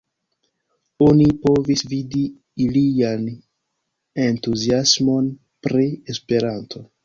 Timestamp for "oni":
1.07-1.27